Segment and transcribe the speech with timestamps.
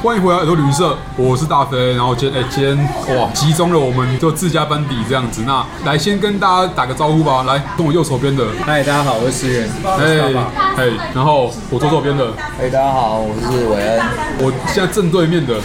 [0.00, 1.92] 欢迎回来耳朵旅社，我是大飞。
[1.94, 5.42] 然后今天哎，今天哇，集中了我们就自家班底这样子。
[5.44, 7.42] 那来先跟大家打个招呼吧。
[7.42, 9.68] 来，跟我右手边的，嗨，大家好，我是思源。
[9.84, 10.32] 哎，
[10.76, 14.00] 哎，然后我左手边的，哎，大家好，我是韦恩。
[14.38, 15.56] 我现在正对面的，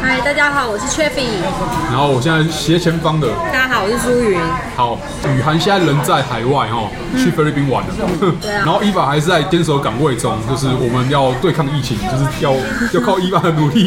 [0.00, 1.26] 嗨，大家好，我是 Cheffy。
[1.90, 4.38] 然后我现在斜前方的，大家好，我是苏云。
[4.76, 4.96] 好，
[5.36, 6.88] 雨涵现在人在海外哈，
[7.18, 7.94] 去菲律宾玩了。
[8.40, 8.62] 对啊。
[8.64, 12.54] 然后伊娃还是在坚守岗位中，就是我们要对抗疫情，就是要
[12.94, 13.79] 要靠伊娃的努力。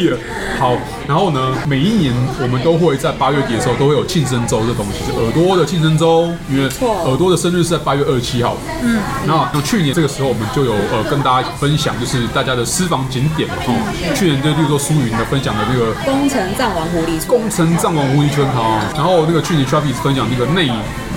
[0.58, 0.76] 好，
[1.06, 6.68] 然后呢，每一年我们都会在八月底的时候都会有庆生周这东西，是耳朵的庆生周，因为
[7.04, 8.56] 耳朵的生日是在八月二十七号。
[8.82, 14.14] 嗯，那那去年这个时候我们就有呃跟大家分享，就是大家的私房景点哦。
[14.14, 20.70] 去年就例如说苏云的分享的那个工程藏王狐狸村，宫城藏王狐狸村哈，然后那个去年 Travis 分享那个内。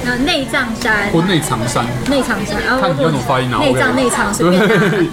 [0.06, 3.60] 那内藏山或内藏山，内藏山，然后看你要怎么发音啊？
[3.60, 4.44] 内藏内藏是。
[4.44, 4.56] 对。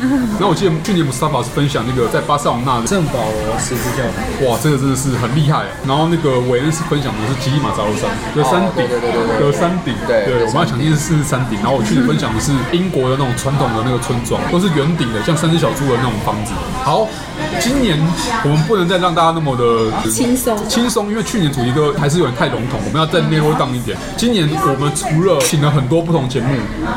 [0.39, 3.54] 然后我记得去年 Mustafa 是分享那个在巴塞隆那的圣保罗
[4.47, 5.65] 哇，这个真的是很厉害。
[5.87, 8.89] 然后那个韦恩是分享的是吉力马扎罗山的山顶，
[9.41, 11.59] 的山顶，对对，我们要强调是是山顶。
[11.61, 16.53] 然后我去年分享的是英国的那种传统的那个村庄，都是圆顶的，像三只小猪的那种房子。
[16.83, 17.07] 好，
[17.61, 17.99] 今年
[18.45, 23.97] 我们不能再让大家那么的轻松轻松，因为去年主题歌还是有点太笼统，我们要再 narrow down 一点。
[24.17, 26.55] 今年我们除了请了很多不同节目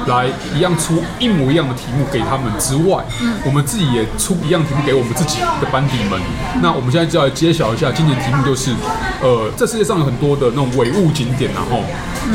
[0.08, 3.04] 来一样出一模一样的题目给他们之外，
[3.46, 6.20] 我们自己也出一样题目给我们自己的班底们。
[6.62, 8.74] 那我们现在就要揭晓一下，今年题目就是，
[9.22, 11.84] 呃，这世界上有很多的那种伪物景点，然后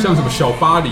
[0.00, 0.90] 像什么小巴黎、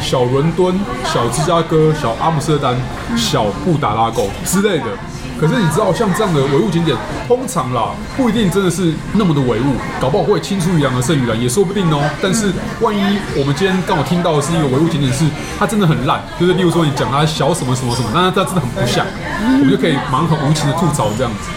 [0.00, 2.76] 小伦敦、小芝加哥、小阿姆斯特丹、
[3.16, 4.86] 小布达拉宫之类的。
[5.40, 6.96] 可是你知道，像这样的唯物景点，
[7.28, 12.02] 通常啦不一定真的是那么的唯物，搞不好会青出于蓝而胜于蓝，也说不定哦。
[12.22, 15.24] 但是万一我们今天刚好听到的是一个唯物景点，是
[15.58, 19.04] 它真的很烂，就是例如说你讲它小什么什么什么，那它真的很不像，
[19.42, 21.50] 我们就可以蛮很无情的吐槽这样子。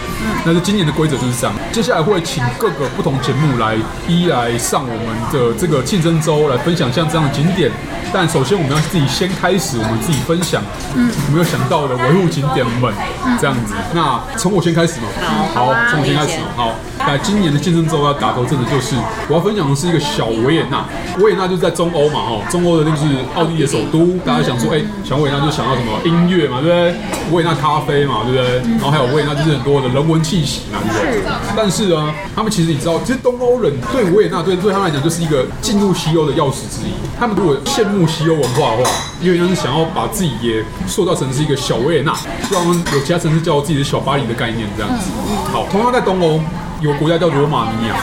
[0.44, 3.74] 但是今年的规则就是这样，接下来会请各个不同节目来
[4.06, 7.70] 一来上我们的这个庆生周来分享像这样的景点。
[8.12, 10.60] 但首先我们要自己先开始，我们自己分享，
[10.94, 12.92] 嗯，我们有想到的伪物景点们，
[13.40, 13.69] 这样子。
[13.92, 15.08] 那从我先开始嘛，
[15.54, 16.74] 好，从我先开始，好。
[17.06, 18.94] 那今年的庆生周要打头阵的就是
[19.28, 20.84] 我要分享的是一个小维也纳，
[21.18, 24.16] 维也纳就是在中欧嘛，哈，中欧的那个是奥地利的首都。
[24.24, 26.94] 大家想说，哎，小维也纳就想到什么音乐嘛，对不对？
[27.32, 28.56] 维也纳咖啡嘛，对不对？
[28.72, 31.32] 然后还有维也纳就是很多的人文气息嘛，对不对？
[31.56, 36.92] 但是呢，他们其实你知道，其实东欧人对维也纳对对他们来讲就是一个进入西欧的钥匙之一。
[37.18, 38.90] 他们如果羡慕西欧文化的话，
[39.20, 42.14] 因为他是想要把自己也塑造成是一个小维也纳，
[42.48, 45.10] 希望有其他城市叫自己的小巴黎的概念这样子。
[45.52, 46.40] 好，同样在东欧
[46.80, 47.96] 有个国家叫罗马尼亚，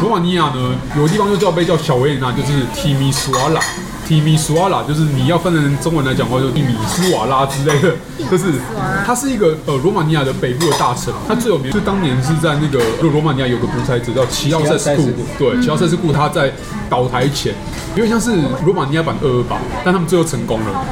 [0.00, 3.60] 罗马尼亚呢有个地方就叫被叫小维也纳，就是提米苏瓦拉。
[4.06, 7.94] 提米苏瓦拉就是你要分成中文来讲的话，就提米苏瓦拉之类的，
[8.30, 8.54] 就是
[9.04, 16.50] 它是一个呃罗马尼亚的北部的大城，它最有名就当年是在那个就罗马尼亚有个独裁者叫齐奥塞斯库，对，齐奥塞斯库他在
[16.88, 17.52] 倒台前，
[17.96, 18.34] 有点像是
[18.64, 20.84] 罗马尼亚版二二八，但他们最后成功了。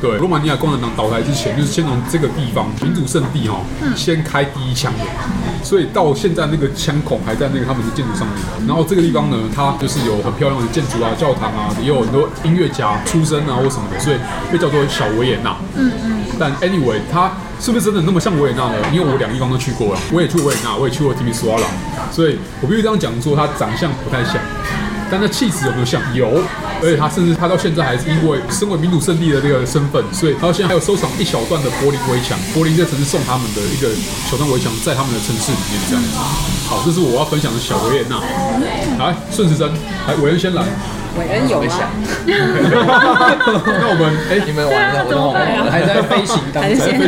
[0.00, 3.60] 对，罗马尼亚共产党倒台之前，就是先从这个地方民主圣地哈，
[3.96, 5.04] 先开第一枪的，
[5.64, 8.36] 所以到现在那个枪孔还在那个他们的建筑上面。
[8.66, 14.16] 然后这个地方呢，它就是有很漂亮的建筑啊、教堂啊，也有很多音乐家出身啊或什么的，所以
[14.52, 15.56] 被叫做小维也纳。
[15.74, 16.16] 嗯嗯。
[16.38, 18.74] 但 anyway，它是不是真的那么像维也纳呢？
[18.92, 21.66] 因为我两个地方都去过了，我也去维也纳，我也去过提米苏瓦拉，
[22.12, 24.34] 所以我必须这样讲说，它长相不太像。
[25.08, 26.02] 但那气质有没有像？
[26.14, 26.42] 有，
[26.82, 33.88] 而且他甚至他到现在还是因为身为民主胜利的这个身份，所以他到现在还有收藏一小段的柏林围墙，柏林这城市送他们的一个
[34.30, 36.10] 小段围墙，在他们的城市里面这样子。
[36.68, 38.20] 好，这是我要分享的小维也纳。
[38.98, 39.70] 来，顺时针，
[40.06, 40.64] 来，韦恩先来。
[41.18, 41.88] 韦恩有想，
[42.26, 45.34] 那我们哎，你们玩的活动
[45.70, 46.98] 还在飞行当中，飞行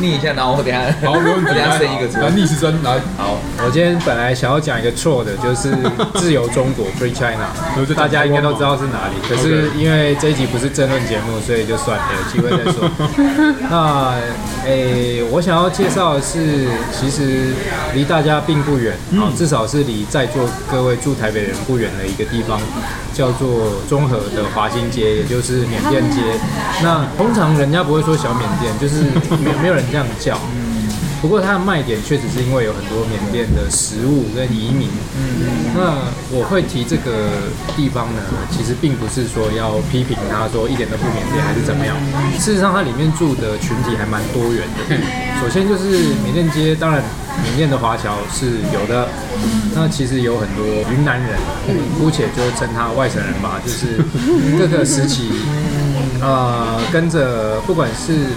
[0.00, 2.98] 逆逆一下，然后我等下，好，没问题， 等下升一个字，来逆时针来。
[3.16, 5.72] 好，我今天本来想要讲一个错的，就是
[6.14, 7.46] 自由中国 （Free China），
[7.94, 9.14] 大家应该都知道是哪里。
[9.28, 12.90] 可是因为这一集不是争论节目，所以就算了，有机会再说。
[13.70, 14.14] 那
[14.66, 17.54] 诶，我想要介绍的是，其实
[17.94, 22.60] 离大家并不远，啊，至少是离在座各位住台北人不远的一个地方。
[23.12, 26.20] 叫做综合的华新街，也就是缅甸街。
[26.82, 29.04] 那通常人家不会说小缅甸，就是
[29.42, 30.38] 没没有人这样叫。
[31.20, 34.88] 不过它的卖点确实是因为有很多缅甸的食物跟移民。
[35.16, 35.92] 嗯那
[36.30, 41.94] 我会提这个地方呢，其实并不是说要批评它说一点都不缅甸还是怎么样。
[42.38, 44.96] 事实上，它里面住的群体还蛮多元的。
[45.40, 47.02] 首先就是缅甸街，当然。
[47.44, 49.06] 缅甸的华侨是有的，
[49.74, 51.36] 那其实有很多云南人，
[52.00, 54.02] 姑且就称他外省人吧，就是
[54.58, 55.28] 各个时期，
[56.22, 58.28] 呃，跟着不管是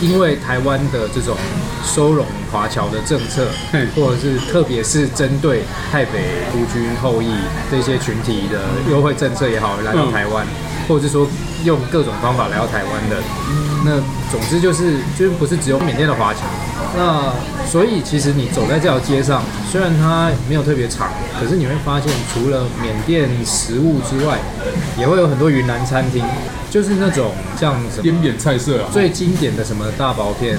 [0.00, 1.36] 因为台湾的这种
[1.84, 3.48] 收容华侨的政策，
[3.96, 7.32] 或者是特别是针对台北孤军后裔
[7.70, 8.60] 这些群体的
[8.90, 10.46] 优惠政策也好，来到台湾，
[10.88, 11.28] 或者是说
[11.64, 13.16] 用各种方法来到台湾的，
[13.84, 14.00] 那
[14.32, 16.40] 总之就是就是不是只有缅甸的华侨，
[16.96, 17.32] 那
[17.70, 24.38] 所以其实你走在这条街上，虽然它没有特别长，可是你会发现除了缅甸食物之外，
[24.98, 26.24] 也会有很多云南餐厅。
[26.70, 30.58] 就是那种像什么滇缅菜色啊，最经典的什么大薄片，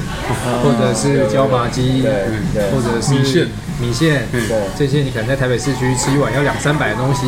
[0.64, 3.48] 或者是椒麻鸡，或者是米线，
[3.80, 4.28] 米线，
[4.78, 7.28] 这些你可能在台北市区吃一碗要两三百的东西，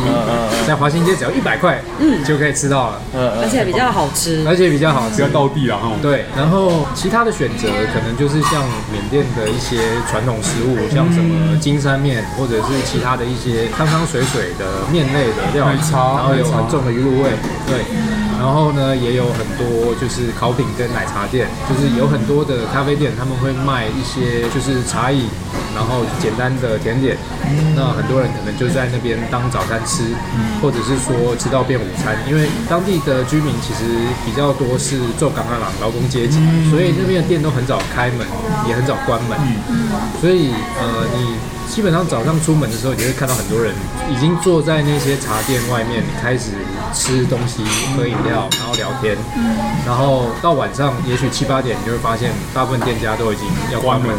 [0.66, 3.00] 在华新街只要一百块，嗯，就可以吃到了，
[3.40, 8.62] 而且比较好吃，而且比较好吃，比较道地啊，对，然后其他的选择可能就是像
[8.92, 9.78] 缅甸的一些
[10.10, 17.30] 传统食物，像什么金山面，或者是其他的一些汤汤水水的面类的料理，然后有很重的鱼露味，
[17.66, 17.84] 对。
[18.42, 25.30] 然后呢，也有很多就是烤饼跟奶茶店，就是有很多的咖啡店，他们会卖一些就是茶饮，
[25.76, 27.16] 然后简单的甜点。
[27.76, 30.02] 那很多人可能就在那边当早餐吃，
[30.60, 33.84] 或者是说吃到变午餐，因为当地的居民其实
[34.26, 38.26] 比较多是做港港劳劳工阶级，所以那边的店都很早开门，
[38.66, 39.38] 也很早关门。
[40.20, 40.50] 所以
[40.82, 41.36] 呃，你。
[41.72, 43.72] 基本上早上出门的时候，你会看到很多人
[44.12, 46.50] 已经坐在那些茶店外面，开始
[46.92, 47.62] 吃东西、
[47.96, 49.16] 喝饮料，然后聊天。
[49.86, 54.10] 然后到晚上，也许七八点，你就会发现大部分店家都已经要关门。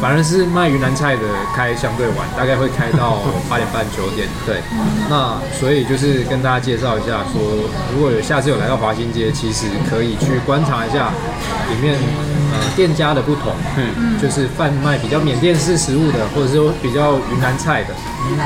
[0.00, 1.22] 反而是卖云南菜的
[1.56, 4.28] 开相对晚，大概会开到八点半九点。
[4.46, 4.62] 对，
[5.10, 11.10] 那所以就是跟大家介绍一下，说如果有下次有来到华新街，其实可以去观察一下
[11.68, 11.98] 里面。
[12.50, 17.92] 呃，店家的不同，嗯，就是贩卖比较缅甸式食物的，或者是说比较云南菜的，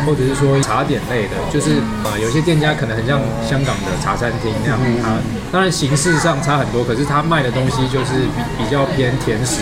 [0.07, 5.17] 或者是说茶点类的，就是呃，有些店家可能很像香港的茶餐厅那样，它
[5.51, 9.61] 当然形式上差很多，可是它卖的东西就是比比较偏甜食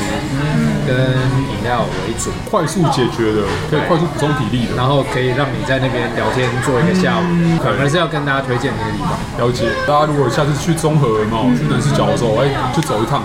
[0.86, 9.10] 跟饮料为主，快速解决的，可以快速补充体力的，然后可以让你在那边聊天做一个下午，可能是要跟大家推荐那个地方。
[9.38, 13.24] 了解，大家如果下次去中和嘛，去南势角的时候，哎，就走一趟。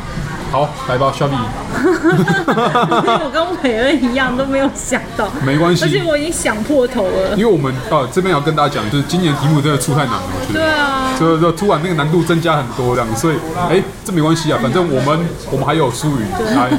[0.56, 1.36] 好，来吧，小米。
[1.76, 7.36] 我跟伟恩一样都没有想到，没关系，而且我已经想破头了。
[7.36, 10.60] 因为我们啊，这边要跟大家讲，就是今年题目真的出太难了，我觉得。
[10.62, 11.02] 对啊。
[11.20, 13.36] 就就突然那个难度增加很多这样，所以
[13.70, 15.20] 哎，这没关系啊，反正我们
[15.52, 16.24] 我们还有术语
[16.56, 16.72] 来。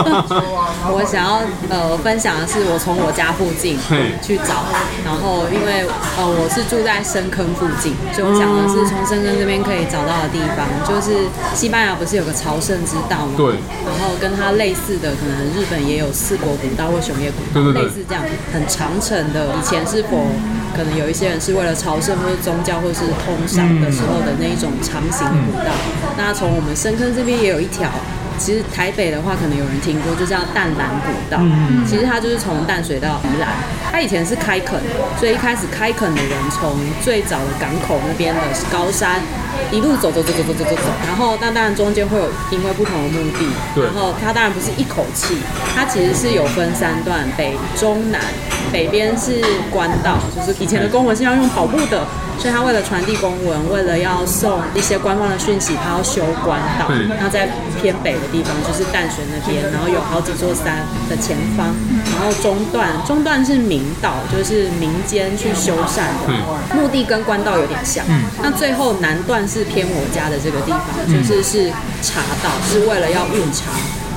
[0.88, 3.78] 我想要呃分享的是，我从我家附近
[4.22, 4.64] 去找，
[5.04, 13.32] 然后因为呃我是住在深坑附近，所以我想的是从深坑这边可以找到的地方，就是西班牙不是有个朝圣之道嘛？
[13.36, 13.54] 对。
[13.84, 18.22] 然后跟它类似的，可能日本也有四国古道或熊野古道，对对对，类似这样
[18.52, 19.54] 很长程的。
[19.54, 20.26] 以前是否
[20.76, 25.70] 可能有一些人是为了朝圣或者宗教或是通商的时候的那一种长型古道？
[25.70, 27.90] 嗯、那从我们深坑这边也有一条。
[28.38, 31.38] 其实台北的话，可能有人听过，就叫淡蓝古道。
[31.40, 33.48] 嗯、其实它就是从淡水到宜兰，
[33.96, 34.78] 它以前是开垦，
[35.18, 38.40] 所以一开始开垦的人从最早的港口那边的
[38.70, 39.22] 高山
[39.72, 45.38] 一路走走走走走走走走，然后那当然中间会有因为不同的目的，然后它当然不是一口气，
[45.74, 48.20] 它其实是有分三段，北中南，
[48.70, 52.04] 北边是官道，就是以前的公文是要用跑步的。
[52.38, 56.86] 所以他为了传递公文，为了要送一些官方的讯息，他要修官道。
[57.18, 57.48] 那在
[57.80, 61.74] 偏北的地方，就是淡水那边，然后有好几座山的前方，
[62.12, 68.04] 然后中段中段是民道，就是民间去修缮的，目的跟官道有点像。
[68.42, 71.70] 那最后南段是偏我家的这个地方，就是是
[72.02, 73.70] 茶道，是为了要运茶。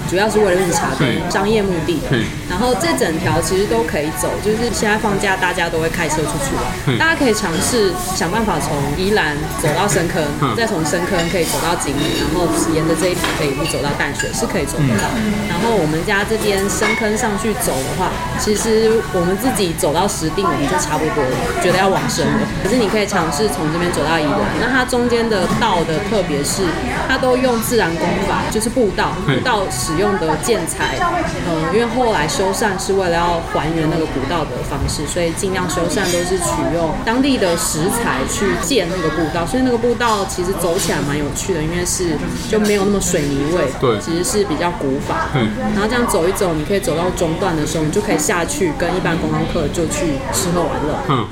[0.10, 2.02] 主要是为了运茶的商业目的，
[2.50, 10.24] 然后这整条其实都可以走，就是现在放假大家都会开车出去玩，大家可以尝试想办法从宜兰走到深坑，
[10.58, 15.06] 再从深坑可以走到景里，然后沿着这一条可以一路走到淡水，是可以走得到。
[15.48, 22.40] 然后我们家这边深坑上去走的话，其实我们自己走到石定我们就差不多了，觉得要往深了。
[22.64, 26.66] 可是你可以尝试从这边走到宜兰，那它中间的道的特别是
[27.08, 29.99] 它都用自然工法，就是步道，步道使。
[30.00, 30.98] 用的建材，
[31.48, 42.18] 嗯，因为后来修缮是为了要还原那个古道的方式，所以尽量修缮都是取用当地的石材去建那个步道，所以那个步道其实走起来蛮有趣的，因为是
[42.50, 45.28] 就没有那么水泥味，对，其实是比较古法。
[45.36, 50.96] 嗯，然后这样走一走，你可以走到中段的时候，你就可以下去跟一般观光客就去吃喝玩乐。
[51.10, 51.28] 嗯。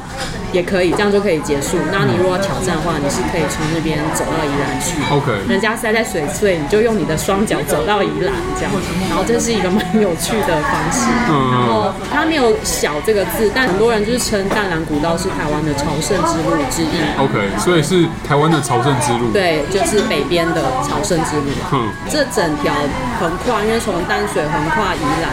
[0.51, 1.77] 也可以，这样就可以结束。
[1.91, 4.95] 那你如果挑战的话，你是可以从那边走到宜兰去。
[5.11, 8.71] OK，人家塞在水隧，你就用你的双脚走到宜兰，这样。
[9.09, 11.07] 然后这是一个蛮有趣的方式。
[11.29, 11.51] 嗯。
[11.51, 16.95] 然后它没有“小”这个字，但很多人就是称淡蓝古道是台湾的朝圣之路之一。
[17.17, 19.31] OK，所以是台湾的朝圣之路。
[19.31, 21.51] 对，就是北边的朝圣之路。
[21.73, 21.89] 嗯。
[22.09, 22.73] 这整条
[23.19, 25.31] 横跨，因为从淡水横跨宜兰，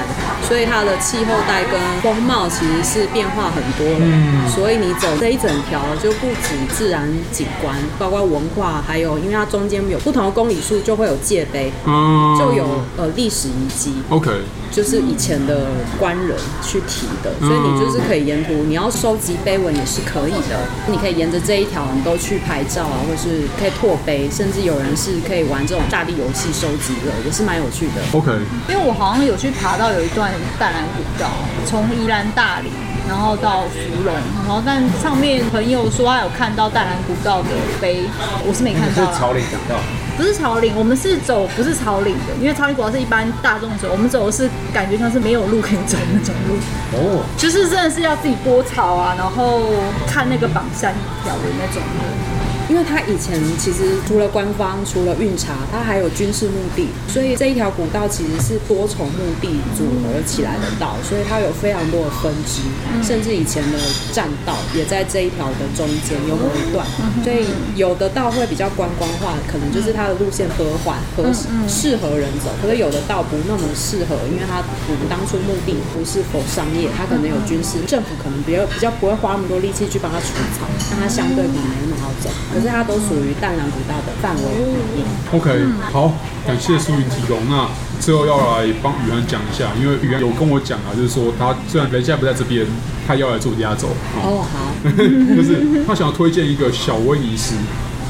[0.48, 4.04] 所以它的气候带跟风貌其实是变化很多的。
[4.04, 4.48] 嗯。
[4.48, 13.94] 所以你走这一整条，就不止自然景观，包括文化，还有因为它中间有不同的公里数，就会有界碑，嗯，就有呃历史遗迹。
[14.10, 14.30] OK。
[14.74, 15.68] 就是以前的
[16.00, 20.58] 官人去提的，所以你就是可以沿途，你要收集碑文也是可以的。
[20.88, 28.02] 你可以沿着这一条，你都去拍照啊，或是可以拓碑，甚至有人是可以玩这种大地游戏收集的，也是蛮有趣的。
[28.18, 28.32] OK，
[28.68, 31.30] 因为我好像有去爬到有一段淡蓝古道，
[31.64, 32.70] 从宜兰大里，
[33.08, 37.50] 然后到芙蓉，然后但上面朋友说他有看到淡蓝古道的
[37.80, 38.02] 碑，
[38.44, 39.12] 我是没看到。
[39.12, 39.78] 是草岭古道。
[40.16, 46.54] 不是草岭，我们是走不是草岭的，因为草岭主要是一般大众走，我们走的是感觉像是没有路可以走的那种路。
[46.92, 49.62] 哦，就是真的是要自己拨草啊，然后
[50.06, 50.94] 看那个榜山
[51.24, 52.33] 条的那种的。
[52.74, 59.46] 因为它以前其实除了官方，除了运茶，它还有军事目的，所以这一条古道其实是多重目的
[59.78, 62.66] 组合起来的道，所以它有非常多的分支，
[63.00, 63.78] 甚至以前的
[64.10, 66.84] 栈道也在这一条的中间有某一段，
[67.22, 67.46] 所以
[67.78, 71.30] 有的道会比较观光化，可能就是它的路线和缓和
[71.68, 74.58] 适合人走，可是有的道不那么适合，因为它
[74.90, 82.26] 我们当初目的不是否商业，它可能有军事，政府可能比较比较不会花那么多力气去帮它除草，让它相对可能没那么好走。
[82.64, 85.04] 可是它都属于淡然古道的范围里面。
[85.34, 86.14] OK，好，
[86.46, 87.36] 感谢苏云提供。
[87.50, 87.68] 那
[88.00, 92.66] 最后要来帮宇涵讲一下，因为宇涵有跟我讲啊，就是说他虽然人现在不在这边，
[93.06, 93.88] 他要来做压轴。
[94.22, 94.72] 哦，好，
[95.36, 97.54] 就是他想要推荐一个小威尼斯。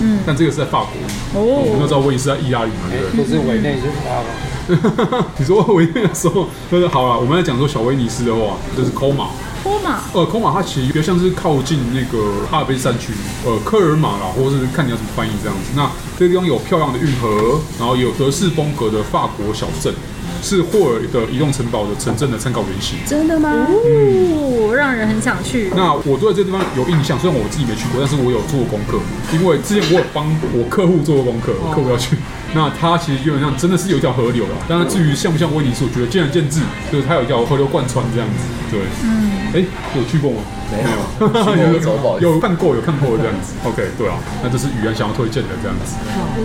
[0.00, 1.40] 嗯，但这个是在法国。
[1.40, 3.25] 哦，我们都知道威尼斯在意大利嘛，对不对？
[3.25, 5.26] 就是委内瑞拉嘛。
[5.37, 9.30] 你说委内的时候，就是好了，我们在讲说小威尼斯的话，就是 Comar。
[9.64, 13.14] 科马，呃，科马它其实比较像是靠近那个哈尔滨山区，
[13.47, 15.71] 呃，科尔马啦，或者是看你要怎么翻译这样子。
[15.75, 19.94] 那这个地方有漂亮的运河，然后有德式风格的法国小镇，
[20.42, 22.99] 是霍尔的移动城堡的城镇的参考原型。
[23.06, 23.66] 真的吗？
[23.71, 25.73] 哦，让人很想去。
[25.75, 28.99] 那我对这个地方有印象，虽然我自己没去过，但是我有做过功课，
[29.33, 32.18] 因为之前我有帮我客户做过功课，我客户要去。
[32.54, 40.38] 那它其实基本上真的是有一条河流了，当然至于像不像威尼斯，我觉得见仁见智，就是它有一条河流贯穿这样子，对，嗯，哎、欸，有去过吗？
[40.70, 40.88] 没有，
[42.20, 43.54] 有，有看过，有看过这样子。
[43.64, 45.94] OK，对啊，那这是雨安想要推荐的这样子。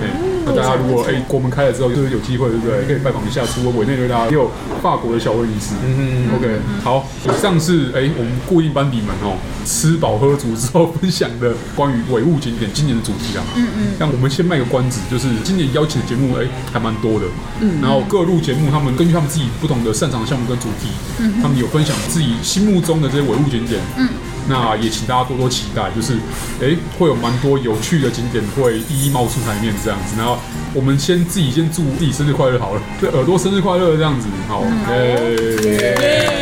[0.01, 2.85] 哎，那大家如果哎国门开了之后，就是有机会，对不对？
[2.85, 4.51] 可以拜访一下，除了委内瑞拉，也有
[4.81, 5.75] 法国的小威尼斯。
[5.85, 13.43] 嗯嗯 OK，好，以上是哎我们固定班底们哦，吃饱喝足之后分享的关于伪物景点今年的主题啊。
[13.55, 13.87] 嗯嗯。
[13.97, 17.25] 那我们先卖个关子，就是今年邀请的节目哎还蛮多的。
[17.61, 17.81] 嗯。
[17.81, 20.89] 然后各路节目他们根据他们自己不同的擅长项目跟主题，
[21.19, 23.79] 嗯，他们有分享自己心目中的这些伪物景点。
[23.97, 24.07] 嗯。
[24.49, 26.15] 那也请大家多多期待，就是，
[26.59, 30.15] 哎，会有蛮多有趣的景点会一一冒出台面这样子。
[30.17, 30.39] 然后
[30.73, 36.41] 我们先自己先祝自己生日快乐好了，对耳朵生日快乐这样子，好，耶，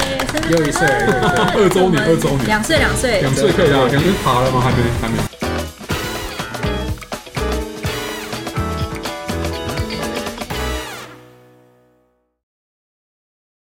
[0.50, 0.88] 又一岁，
[1.54, 4.62] 二周年，二周年，两岁，两岁，两岁可以啊，两岁爬了吗？
[4.62, 5.37] 还没，还没。